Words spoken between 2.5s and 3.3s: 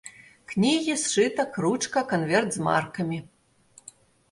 з маркамі.